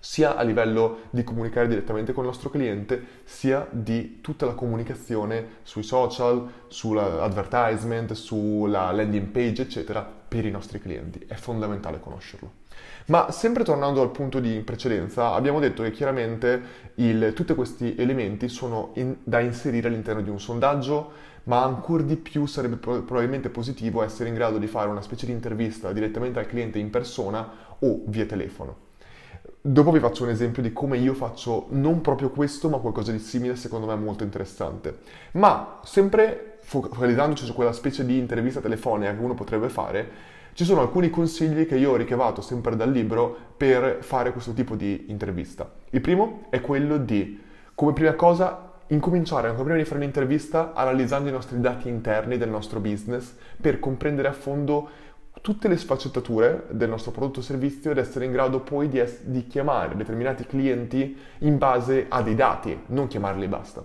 sia 0.05 0.35
a 0.35 0.43
livello 0.43 0.99
di 1.09 1.23
comunicare 1.23 1.67
direttamente 1.67 2.13
con 2.13 2.23
il 2.23 2.29
nostro 2.29 2.51
cliente, 2.51 3.23
sia 3.23 3.67
di 3.71 4.21
tutta 4.21 4.45
la 4.45 4.53
comunicazione 4.53 5.47
sui 5.63 5.81
social, 5.81 6.47
sull'advertisement, 6.67 8.11
sulla 8.11 8.91
landing 8.91 9.25
page, 9.29 9.63
eccetera, 9.63 10.07
per 10.27 10.45
i 10.45 10.51
nostri 10.51 10.79
clienti. 10.79 11.25
È 11.27 11.33
fondamentale 11.33 11.99
conoscerlo. 11.99 12.51
Ma 13.07 13.31
sempre 13.31 13.63
tornando 13.63 14.03
al 14.03 14.11
punto 14.11 14.39
di 14.39 14.59
precedenza, 14.59 15.33
abbiamo 15.33 15.59
detto 15.59 15.81
che 15.81 15.89
chiaramente 15.89 16.61
il, 16.95 17.33
tutti 17.33 17.55
questi 17.55 17.95
elementi 17.97 18.47
sono 18.47 18.91
in, 18.97 19.15
da 19.23 19.39
inserire 19.39 19.87
all'interno 19.87 20.21
di 20.21 20.29
un 20.29 20.39
sondaggio, 20.39 21.33
ma 21.45 21.63
ancora 21.63 22.03
di 22.03 22.15
più 22.15 22.45
sarebbe 22.45 22.75
probabilmente 22.75 23.49
positivo 23.49 24.03
essere 24.03 24.29
in 24.29 24.35
grado 24.35 24.59
di 24.59 24.67
fare 24.67 24.87
una 24.87 25.01
specie 25.01 25.25
di 25.25 25.31
intervista 25.31 25.91
direttamente 25.91 26.37
al 26.37 26.45
cliente 26.45 26.77
in 26.77 26.91
persona 26.91 27.49
o 27.79 28.03
via 28.05 28.27
telefono. 28.27 28.84
Dopo 29.67 29.89
vi 29.89 29.97
faccio 29.97 30.21
un 30.21 30.29
esempio 30.29 30.61
di 30.61 30.71
come 30.71 30.95
io 30.95 31.15
faccio 31.15 31.65
non 31.69 31.99
proprio 32.01 32.29
questo, 32.29 32.69
ma 32.69 32.77
qualcosa 32.77 33.11
di 33.11 33.17
simile, 33.17 33.55
secondo 33.55 33.87
me 33.87 33.95
molto 33.95 34.23
interessante. 34.23 34.99
Ma 35.31 35.79
sempre 35.83 36.59
focalizzandoci 36.61 37.45
su 37.45 37.55
quella 37.55 37.71
specie 37.71 38.05
di 38.05 38.19
intervista 38.19 38.59
telefonica 38.59 39.15
che 39.15 39.23
uno 39.23 39.33
potrebbe 39.33 39.69
fare, 39.69 40.07
ci 40.53 40.65
sono 40.65 40.81
alcuni 40.81 41.09
consigli 41.09 41.65
che 41.65 41.77
io 41.77 41.93
ho 41.93 41.95
ricavato 41.95 42.41
sempre 42.41 42.75
dal 42.75 42.91
libro 42.91 43.35
per 43.57 44.03
fare 44.03 44.31
questo 44.33 44.53
tipo 44.53 44.75
di 44.75 45.05
intervista. 45.07 45.67
Il 45.89 46.01
primo 46.01 46.45
è 46.51 46.61
quello 46.61 46.97
di, 46.97 47.41
come 47.73 47.93
prima 47.93 48.13
cosa, 48.13 48.73
incominciare 48.89 49.47
ancora 49.47 49.63
prima 49.63 49.79
di 49.79 49.85
fare 49.85 49.99
un'intervista 49.99 50.73
analizzando 50.75 51.27
i 51.29 51.31
nostri 51.31 51.59
dati 51.59 51.89
interni 51.89 52.37
del 52.37 52.49
nostro 52.49 52.79
business 52.79 53.33
per 53.59 53.79
comprendere 53.79 54.27
a 54.27 54.33
fondo 54.33 54.89
tutte 55.41 55.67
le 55.67 55.77
sfaccettature 55.77 56.65
del 56.71 56.89
nostro 56.89 57.11
prodotto 57.11 57.39
o 57.39 57.43
servizio 57.43 57.91
ed 57.91 57.97
essere 57.97 58.25
in 58.25 58.31
grado 58.31 58.61
poi 58.61 58.89
di, 58.89 58.99
es- 58.99 59.21
di 59.23 59.47
chiamare 59.47 59.95
determinati 59.95 60.45
clienti 60.45 61.17
in 61.39 61.57
base 61.57 62.05
a 62.09 62.21
dei 62.21 62.35
dati, 62.35 62.77
non 62.87 63.07
chiamarli 63.07 63.45
e 63.45 63.49
basta. 63.49 63.83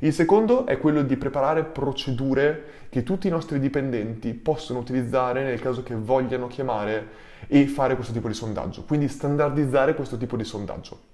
Il 0.00 0.12
secondo 0.12 0.66
è 0.66 0.78
quello 0.78 1.02
di 1.02 1.16
preparare 1.16 1.64
procedure 1.64 2.64
che 2.88 3.02
tutti 3.02 3.26
i 3.26 3.30
nostri 3.30 3.58
dipendenti 3.58 4.32
possono 4.34 4.78
utilizzare 4.78 5.42
nel 5.42 5.60
caso 5.60 5.82
che 5.82 5.94
vogliano 5.94 6.46
chiamare 6.46 7.28
e 7.46 7.66
fare 7.66 7.94
questo 7.94 8.12
tipo 8.12 8.28
di 8.28 8.34
sondaggio, 8.34 8.84
quindi 8.84 9.08
standardizzare 9.08 9.94
questo 9.94 10.16
tipo 10.16 10.36
di 10.36 10.44
sondaggio. 10.44 11.09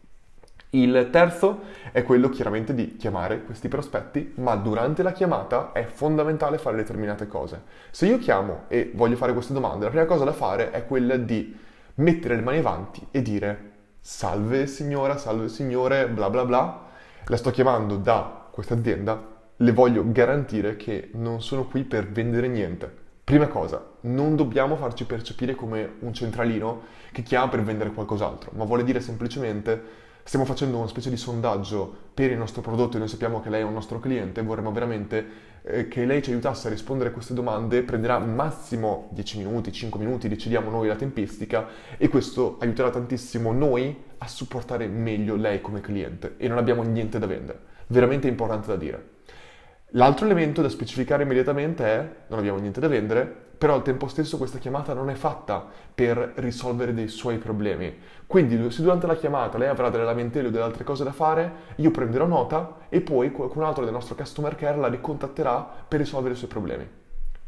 Il 0.71 1.09
terzo 1.11 1.61
è 1.93 2.03
quello 2.03 2.29
chiaramente 2.29 2.75
di 2.75 2.97
chiamare 2.97 3.43
questi 3.45 3.69
prospetti, 3.69 4.33
ma 4.37 4.57
durante 4.57 5.03
la 5.03 5.13
chiamata 5.13 5.71
è 5.73 5.85
fondamentale 5.85 6.59
fare 6.59 6.77
determinate 6.77 7.29
cose. 7.29 7.63
Se 7.91 8.07
io 8.07 8.19
chiamo 8.19 8.65
e 8.69 8.91
voglio 8.95 9.17
fare 9.17 9.33
queste 9.33 9.53
domande, 9.53 9.85
la 9.85 9.91
prima 9.91 10.07
cosa 10.07 10.25
da 10.25 10.33
fare 10.33 10.73
è 10.73 10.85
quella 10.85 11.17
di 11.17 11.57
mettere 11.97 12.35
le 12.35 12.43
mani 12.43 12.59
avanti 12.59 13.07
e 13.11 13.23
dire 13.23 13.71
salve 14.01 14.67
signora, 14.67 15.17
salve 15.17 15.49
signore, 15.49 16.09
bla 16.09 16.31
bla 16.31 16.45
bla, 16.45 16.85
la 17.25 17.37
sto 17.37 17.51
chiamando 17.51 17.97
da 17.97 18.49
questa 18.51 18.75
azienda, 18.75 19.35
le 19.57 19.73
voglio 19.73 20.05
garantire 20.07 20.77
che 20.77 21.11
non 21.15 21.41
sono 21.43 21.67
qui 21.67 21.85
per 21.85 22.09
vendere 22.09 22.49
niente. 22.49 23.05
Prima 23.25 23.49
cosa, 23.49 23.85
non 24.03 24.37
dobbiamo 24.37 24.77
farci 24.77 25.05
percepire 25.05 25.55
come 25.55 25.95
un 26.01 26.13
centralino 26.13 26.83
che 27.13 27.23
chiama 27.23 27.49
per 27.49 27.63
vendere 27.63 27.91
qualcos'altro, 27.91 28.51
ma 28.55 28.65
vuole 28.65 28.85
dire 28.85 29.01
semplicemente 29.01 30.05
stiamo 30.27 30.45
facendo 30.45 30.77
una 30.77 30.89
specie 30.89 31.09
di 31.09 31.17
sondaggio 31.17 31.95
per 32.13 32.33
il 32.33 32.37
nostro 32.37 32.61
prodotto 32.61 32.97
e 32.97 32.99
noi 32.99 33.07
sappiamo 33.07 33.41
che 33.41 33.49
lei 33.49 33.61
è 33.61 33.65
un 33.65 33.73
nostro 33.73 34.01
cliente, 34.01 34.43
vorremmo 34.43 34.73
veramente 34.73 35.25
eh, 35.63 35.87
che 35.87 36.05
lei 36.05 36.21
ci 36.21 36.33
aiutasse 36.33 36.67
a 36.67 36.71
rispondere 36.71 37.11
a 37.11 37.13
queste 37.13 37.33
domande, 37.33 37.85
prenderà 37.85 38.19
massimo 38.19 39.09
10 39.13 39.39
minuti, 39.39 39.71
5 39.71 40.01
minuti, 40.01 40.27
decidiamo 40.27 40.69
noi 40.69 40.89
la 40.89 40.97
tempistica 40.97 41.69
e 41.97 42.09
questo 42.09 42.57
aiuterà 42.59 42.91
tantissimo 42.91 43.53
noi 43.53 44.03
a 44.19 44.27
supportare 44.27 44.89
meglio 44.89 45.37
lei 45.37 45.61
come 45.61 45.81
cliente 45.81 46.35
e 46.39 46.49
non 46.49 46.59
abbiamo 46.59 46.83
niente 46.83 47.21
da 47.21 47.27
vendere. 47.27 47.61
Veramente 47.87 48.27
importante 48.27 48.67
da 48.67 48.77
dire. 48.77 49.16
L'altro 49.91 50.27
elemento 50.27 50.63
da 50.63 50.69
specificare 50.69 51.23
immediatamente 51.23 51.85
è 51.85 52.11
non 52.27 52.41
abbiamo 52.41 52.59
niente 52.59 52.81
da 52.81 52.89
vendere, 52.89 53.45
però 53.57 53.75
al 53.75 53.83
tempo 53.83 54.09
stesso 54.09 54.37
questa 54.37 54.59
chiamata 54.59 54.93
non 54.93 55.09
è 55.11 55.15
fatta 55.15 55.65
per 55.95 56.33
risolvere 56.37 56.93
dei 56.93 57.09
suoi 57.09 57.39
problemi. 57.39 57.97
Quindi 58.27 58.71
se 58.71 58.83
durante 58.83 59.07
la 59.07 59.17
chiamata 59.17 59.59
lei 59.59 59.69
avrà 59.69 59.89
delle 59.89 60.05
lamentele 60.05 60.49
o 60.49 60.51
delle 60.51 60.65
altre 60.65 60.85
cose 60.85 61.05
da 61.05 61.13
fare, 61.13 61.53
io 61.77 61.91
prenderò 61.91 62.27
nota 62.27 62.79
e 62.89 63.01
poi 63.01 63.31
qualcun 63.31 63.63
altro 63.63 63.85
del 63.85 63.93
nostro 63.93 64.17
customer 64.17 64.57
care 64.57 64.77
la 64.77 64.89
ricontatterà 64.89 65.67
per 65.87 66.01
risolvere 66.01 66.35
i 66.35 66.37
suoi 66.37 66.51
problemi. 66.51 66.87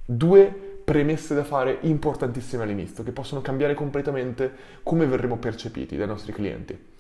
Due 0.05 0.67
premesse 0.85 1.35
da 1.35 1.45
fare 1.45 1.79
importantissime 1.83 2.63
all'inizio 2.63 3.05
che 3.05 3.13
possono 3.13 3.43
cambiare 3.43 3.75
completamente 3.75 4.51
come 4.83 5.05
verremo 5.07 5.37
percepiti 5.37 5.97
dai 5.97 6.07
nostri 6.07 6.33
clienti. 6.33 6.97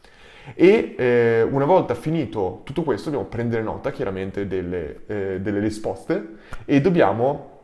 E 0.55 0.95
eh, 0.97 1.43
una 1.43 1.65
volta 1.65 1.95
finito 1.95 2.63
tutto 2.65 2.83
questo 2.83 3.11
dobbiamo 3.11 3.29
prendere 3.29 3.63
nota 3.63 3.91
chiaramente 3.91 4.47
delle, 4.47 5.01
eh, 5.07 5.41
delle 5.41 5.61
risposte 5.61 6.37
e 6.65 6.81
dobbiamo 6.81 7.57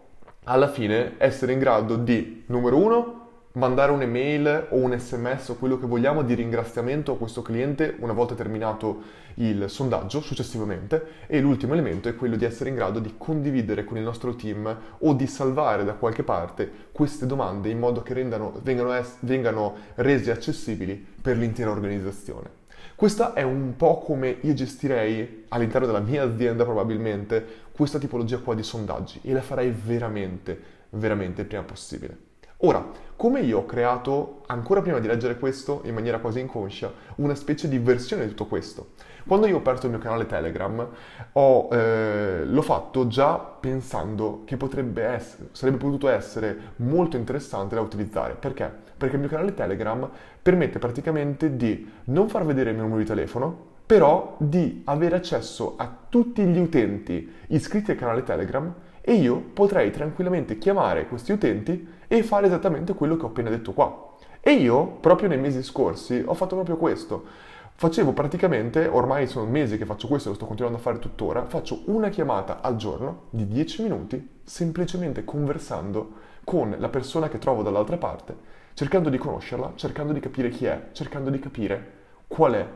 alla 0.45 0.69
fine 0.69 1.15
essere 1.19 1.53
in 1.53 1.59
grado 1.59 1.97
di, 1.97 2.45
numero 2.47 2.77
uno, 2.77 3.23
mandare 3.55 3.93
un'email 3.93 4.67
o 4.71 4.77
un 4.77 4.99
sms 4.99 5.51
o 5.51 5.55
quello 5.55 5.79
che 5.79 5.87
vogliamo 5.87 6.23
di 6.23 6.35
ringraziamento 6.35 7.13
a 7.13 7.17
questo 7.17 7.41
cliente 7.41 7.95
una 8.01 8.13
volta 8.13 8.35
terminato 8.35 9.23
il 9.35 9.71
sondaggio 9.71 10.21
successivamente 10.21 11.07
e 11.29 11.41
l'ultimo 11.41 11.73
elemento 11.73 12.09
è 12.09 12.17
quello 12.17 12.35
di 12.35 12.45
essere 12.45 12.71
in 12.71 12.75
grado 12.75 12.99
di 12.99 13.15
condividere 13.17 13.85
con 13.85 13.97
il 13.97 14.03
nostro 14.03 14.35
team 14.35 14.77
o 14.99 15.13
di 15.15 15.27
salvare 15.29 15.85
da 15.85 15.95
qualche 15.95 16.25
parte 16.25 16.69
queste 16.91 17.27
domande 17.27 17.69
in 17.69 17.79
modo 17.79 18.03
che 18.03 18.15
rendano, 18.15 18.59
vengano, 18.61 18.93
es- 18.93 19.19
vengano 19.21 19.75
resi 19.95 20.31
accessibili 20.31 21.07
per 21.23 21.37
l'intera 21.37 21.71
organizzazione. 21.71 22.63
Questa 22.95 23.33
è 23.33 23.43
un 23.43 23.75
po' 23.77 23.99
come 23.99 24.39
io 24.41 24.55
gestirei 24.55 25.45
all'interno 25.49 25.87
della 25.87 26.01
mia 26.01 26.23
azienda 26.23 26.65
probabilmente 26.65 27.45
questa 27.73 27.99
tipologia 27.99 28.39
qua 28.39 28.55
di 28.55 28.63
sondaggi 28.63 29.21
e 29.23 29.33
la 29.33 29.43
farei 29.43 29.71
veramente, 29.71 30.59
veramente 30.91 31.43
il 31.43 31.47
prima 31.47 31.65
possibile. 31.65 32.17
Ora, 32.59 32.87
come 33.17 33.41
io 33.41 33.59
ho 33.59 33.67
creato, 33.67 34.43
ancora 34.47 34.81
prima 34.81 34.99
di 34.99 35.07
leggere 35.07 35.39
questo, 35.39 35.83
in 35.85 35.95
maniera 35.95 36.19
quasi 36.19 36.41
inconscia, 36.41 36.93
una 37.17 37.35
specie 37.35 37.69
di 37.69 37.79
versione 37.79 38.23
di 38.23 38.29
tutto 38.29 38.47
questo. 38.47 38.93
Quando 39.27 39.47
io 39.47 39.55
ho 39.55 39.59
aperto 39.59 39.87
il 39.87 39.93
mio 39.93 40.01
canale 40.01 40.27
Telegram, 40.27 40.87
ho, 41.33 41.69
eh, 41.73 42.45
l'ho 42.45 42.63
fatto 42.63 43.07
già 43.07 43.39
pensando 43.39 44.43
che 44.45 44.59
potrebbe 44.59 45.03
essere, 45.03 45.49
sarebbe 45.53 45.79
potuto 45.79 46.09
essere 46.09 46.57
molto 46.77 47.17
interessante 47.17 47.75
da 47.75 47.81
utilizzare. 47.81 48.35
Perché? 48.35 48.71
Perché 48.97 49.15
il 49.15 49.21
mio 49.21 49.31
canale 49.31 49.55
Telegram 49.55 50.09
permette 50.43 50.79
praticamente 50.79 51.57
di 51.57 51.91
non 52.05 52.29
far 52.29 52.45
vedere 52.45 52.71
il 52.71 52.77
mio 52.77 52.85
numero 52.85 53.01
di 53.01 53.09
telefono, 53.09 53.73
però 53.87 54.37
di 54.39 54.83
avere 54.85 55.17
accesso 55.17 55.75
a 55.79 55.91
tutti 56.09 56.45
gli 56.45 56.59
utenti 56.59 57.33
iscritti 57.49 57.93
al 57.93 57.97
canale 57.97 58.25
Telegram 58.25 58.75
e 59.01 59.15
io 59.15 59.39
potrei 59.55 59.91
tranquillamente 59.91 60.59
chiamare 60.59 61.07
questi 61.07 61.33
utenti 61.33 61.87
e 62.07 62.23
fare 62.23 62.47
esattamente 62.47 62.95
quello 62.95 63.17
che 63.17 63.25
ho 63.25 63.29
appena 63.29 63.49
detto 63.49 63.73
qua. 63.73 64.13
E 64.41 64.53
io, 64.53 64.87
proprio 65.01 65.29
nei 65.29 65.39
mesi 65.39 65.63
scorsi, 65.63 66.23
ho 66.25 66.35
fatto 66.35 66.55
proprio 66.55 66.77
questo. 66.77 67.53
Facevo 67.77 68.13
praticamente, 68.13 68.87
ormai 68.87 69.27
sono 69.27 69.51
mesi 69.51 69.77
che 69.77 69.85
faccio 69.85 70.07
questo, 70.07 70.29
lo 70.29 70.37
sto 70.37 70.47
continuando 70.47 70.79
a 70.79 70.81
fare 70.81 71.01
tuttora, 71.01 71.45
faccio 71.47 71.83
una 71.87 72.09
chiamata 72.09 72.61
al 72.61 72.77
giorno 72.77 73.25
di 73.31 73.49
10 73.49 73.83
minuti, 73.83 74.41
semplicemente 74.45 75.25
conversando 75.25 76.13
con 76.45 76.77
la 76.79 76.89
persona 76.89 77.29
che 77.29 77.39
trovo 77.39 77.63
dall'altra 77.63 77.99
parte, 77.99 78.37
cercando 78.75 79.09
di 79.09 79.19
conoscerla, 79.19 79.73
cercando 79.75 80.13
di 80.13 80.21
capire 80.21 80.51
chi 80.51 80.67
è, 80.67 80.91
cercando 80.93 81.31
di 81.31 81.41
capire 81.41 81.93
qual 82.29 82.53
è 82.53 82.69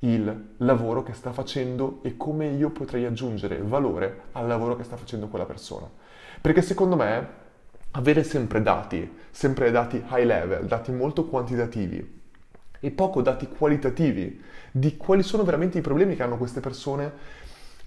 il 0.00 0.48
lavoro 0.58 1.02
che 1.02 1.14
sta 1.14 1.32
facendo 1.32 2.00
e 2.02 2.18
come 2.18 2.48
io 2.48 2.68
potrei 2.70 3.06
aggiungere 3.06 3.58
valore 3.62 4.24
al 4.32 4.46
lavoro 4.46 4.76
che 4.76 4.84
sta 4.84 4.96
facendo 4.96 5.28
quella 5.28 5.46
persona. 5.46 5.88
Perché 6.40 6.60
secondo 6.60 6.94
me 6.94 7.28
avere 7.92 8.22
sempre 8.22 8.60
dati, 8.60 9.16
sempre 9.30 9.70
dati 9.70 10.04
high 10.10 10.26
level, 10.26 10.66
dati 10.66 10.92
molto 10.92 11.24
quantitativi 11.24 12.20
e 12.84 12.90
poco 12.90 13.22
dati 13.22 13.46
qualitativi 13.46 14.42
di 14.72 14.96
quali 14.96 15.22
sono 15.22 15.44
veramente 15.44 15.78
i 15.78 15.82
problemi 15.82 16.16
che 16.16 16.24
hanno 16.24 16.36
queste 16.36 16.58
persone, 16.58 17.12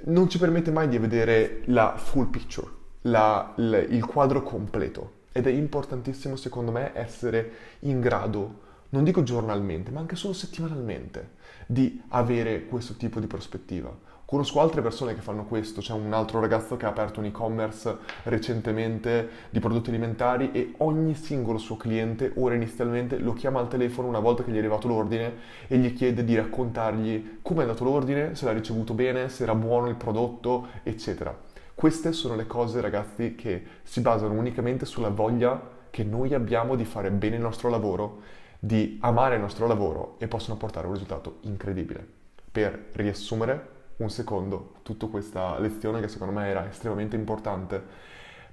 non 0.06 0.30
ci 0.30 0.38
permette 0.38 0.72
mai 0.72 0.88
di 0.88 0.98
vedere 0.98 1.64
la 1.66 1.98
full 1.98 2.30
picture, 2.30 2.68
la, 3.02 3.52
la, 3.58 3.80
il 3.80 4.06
quadro 4.06 4.42
completo. 4.42 5.24
Ed 5.34 5.48
è 5.48 5.52
importantissimo 5.52 6.38
secondo 6.38 6.72
me 6.72 6.92
essere 6.94 7.52
in 7.80 8.00
grado, 8.00 8.62
non 8.90 9.04
dico 9.04 9.22
giornalmente, 9.22 9.92
ma 9.92 10.00
anche 10.00 10.16
solo 10.16 10.32
settimanalmente, 10.34 11.32
di 11.68 12.02
avere 12.10 12.66
questo 12.66 12.94
tipo 12.96 13.20
di 13.20 13.28
prospettiva. 13.28 13.94
Conosco 14.36 14.60
altre 14.60 14.82
persone 14.82 15.16
che 15.16 15.22
fanno 15.22 15.46
questo, 15.46 15.80
c'è 15.80 15.94
un 15.94 16.12
altro 16.12 16.42
ragazzo 16.42 16.76
che 16.76 16.86
ha 16.86 16.90
aperto 16.90 17.22
un 17.22 17.28
e-commerce 17.28 18.00
recentemente 18.24 19.30
di 19.50 19.62
prodotti 19.62 19.92
alimentari 19.92 20.52
e 20.52 20.74
ogni 20.80 21.16
singolo 21.16 21.58
suo 21.58 21.78
cliente 21.78 22.34
ora 22.36 22.54
inizialmente 22.54 23.18
lo 23.18 23.32
chiama 23.32 23.62
al 23.62 23.70
telefono 23.70 24.10
una 24.10 24.20
volta 24.20 24.44
che 24.44 24.52
gli 24.52 24.56
è 24.56 24.58
arrivato 24.58 24.90
l'ordine 24.90 25.36
e 25.68 25.78
gli 25.78 25.94
chiede 25.94 26.26
di 26.26 26.36
raccontargli 26.36 27.38
come 27.42 27.60
è 27.60 27.62
andato 27.62 27.86
l'ordine, 27.86 28.36
se 28.36 28.44
l'ha 28.44 28.52
ricevuto 28.52 28.94
bene, 28.94 29.30
se 29.30 29.44
era 29.44 29.56
buono 29.56 29.88
il 29.88 29.96
prodotto, 29.96 30.68
eccetera. 30.84 31.34
Queste 31.74 32.12
sono 32.12 32.36
le 32.36 32.46
cose 32.46 32.82
ragazzi 32.82 33.36
che 33.36 33.64
si 33.84 34.02
basano 34.02 34.34
unicamente 34.34 34.86
sulla 34.86 35.08
voglia 35.08 35.62
che 35.90 36.04
noi 36.04 36.34
abbiamo 36.34 36.76
di 36.76 36.84
fare 36.84 37.10
bene 37.10 37.38
il 37.38 37.42
nostro 37.42 37.70
lavoro, 37.70 38.20
di 38.60 38.98
amare 39.00 39.36
il 39.36 39.42
nostro 39.42 39.66
lavoro 39.66 40.16
e 40.18 40.28
possono 40.28 40.58
portare 40.58 40.88
un 40.88 40.92
risultato 40.92 41.38
incredibile. 41.44 42.06
Per 42.52 42.90
riassumere, 42.92 43.75
un 43.98 44.10
secondo 44.10 44.76
tutta 44.82 45.08
questa 45.08 45.60
lezione 45.60 46.02
che 46.02 46.08
secondo 46.08 46.34
me 46.34 46.48
era 46.48 46.68
estremamente 46.68 47.16
importante. 47.16 47.82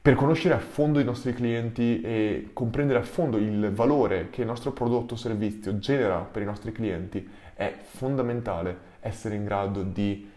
Per 0.01 0.15
conoscere 0.15 0.55
a 0.55 0.59
fondo 0.59 0.99
i 0.99 1.05
nostri 1.05 1.33
clienti 1.33 2.01
e 2.01 2.51
comprendere 2.53 2.99
a 2.99 3.03
fondo 3.03 3.37
il 3.37 3.71
valore 3.73 4.31
che 4.31 4.41
il 4.41 4.49
nostro 4.49 4.73
prodotto 4.73 5.15
o 5.15 5.17
servizio 5.17 5.79
genera 5.79 6.19
per 6.19 6.43
i 6.43 6.47
nostri 6.47 6.73
clienti, 6.73 7.29
è 7.55 7.73
fondamentale 7.81 8.91
essere 9.01 9.37
in 9.37 9.45
grado 9.45 9.83
di 9.83 10.31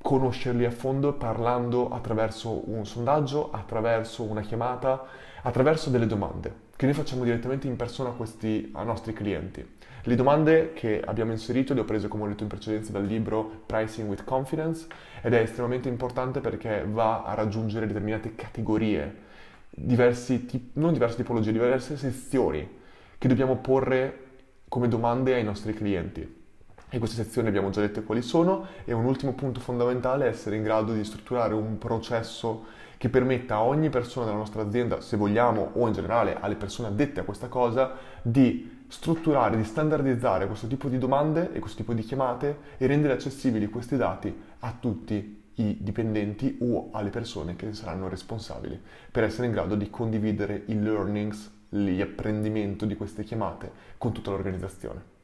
conoscerli 0.00 0.64
a 0.64 0.70
fondo 0.70 1.14
parlando 1.14 1.88
attraverso 1.88 2.70
un 2.70 2.86
sondaggio, 2.86 3.50
attraverso 3.50 4.22
una 4.22 4.42
chiamata, 4.42 5.04
attraverso 5.42 5.90
delle 5.90 6.06
domande 6.06 6.65
che 6.76 6.84
noi 6.84 6.94
facciamo 6.94 7.24
direttamente 7.24 7.66
in 7.66 7.76
persona 7.76 8.10
a 8.10 8.12
questi 8.12 8.70
ai 8.72 8.84
nostri 8.84 9.12
clienti. 9.12 9.66
Le 10.02 10.14
domande 10.14 10.72
che 10.72 11.02
abbiamo 11.04 11.32
inserito 11.32 11.74
le 11.74 11.80
ho 11.80 11.84
prese, 11.84 12.06
come 12.06 12.24
ho 12.24 12.28
detto 12.28 12.44
in 12.44 12.48
precedenza, 12.48 12.92
dal 12.92 13.04
libro 13.04 13.62
Pricing 13.66 14.08
with 14.08 14.22
Confidence 14.22 14.86
ed 15.20 15.32
è 15.32 15.40
estremamente 15.40 15.88
importante 15.88 16.40
perché 16.40 16.86
va 16.88 17.24
a 17.24 17.34
raggiungere 17.34 17.86
determinate 17.86 18.36
categorie, 18.36 19.24
diversi 19.70 20.46
tip- 20.46 20.76
non 20.76 20.92
diverse 20.92 21.16
tipologie, 21.16 21.50
diverse 21.50 21.96
sezioni 21.96 22.68
che 23.18 23.26
dobbiamo 23.26 23.56
porre 23.56 24.24
come 24.68 24.86
domande 24.86 25.34
ai 25.34 25.42
nostri 25.42 25.74
clienti. 25.74 26.44
E 26.88 26.98
queste 26.98 27.20
sezioni 27.22 27.48
abbiamo 27.48 27.70
già 27.70 27.80
detto 27.80 28.02
quali 28.04 28.22
sono 28.22 28.66
e 28.84 28.92
un 28.92 29.04
ultimo 29.04 29.32
punto 29.32 29.58
fondamentale 29.58 30.26
è 30.26 30.28
essere 30.28 30.54
in 30.54 30.62
grado 30.62 30.92
di 30.92 31.04
strutturare 31.04 31.52
un 31.52 31.78
processo 31.78 32.64
che 32.96 33.08
permetta 33.08 33.56
a 33.56 33.62
ogni 33.62 33.90
persona 33.90 34.26
della 34.26 34.38
nostra 34.38 34.62
azienda, 34.62 35.00
se 35.00 35.16
vogliamo, 35.16 35.72
o 35.74 35.86
in 35.86 35.92
generale 35.92 36.36
alle 36.40 36.54
persone 36.54 36.88
addette 36.88 37.20
a 37.20 37.24
questa 37.24 37.48
cosa, 37.48 37.92
di 38.22 38.84
strutturare, 38.88 39.56
di 39.56 39.64
standardizzare 39.64 40.46
questo 40.46 40.68
tipo 40.68 40.88
di 40.88 40.96
domande 40.96 41.52
e 41.52 41.58
questo 41.58 41.78
tipo 41.78 41.92
di 41.92 42.02
chiamate 42.02 42.58
e 42.78 42.86
rendere 42.86 43.14
accessibili 43.14 43.68
questi 43.68 43.96
dati 43.96 44.34
a 44.60 44.76
tutti 44.78 45.42
i 45.54 45.78
dipendenti 45.80 46.58
o 46.60 46.90
alle 46.92 47.10
persone 47.10 47.56
che 47.56 47.72
saranno 47.72 48.08
responsabili 48.08 48.80
per 49.10 49.24
essere 49.24 49.46
in 49.46 49.52
grado 49.52 49.74
di 49.74 49.90
condividere 49.90 50.62
i 50.66 50.80
learnings, 50.80 51.50
l'apprendimento 51.70 52.86
di 52.86 52.94
queste 52.94 53.24
chiamate 53.24 53.72
con 53.98 54.12
tutta 54.12 54.30
l'organizzazione. 54.30 55.15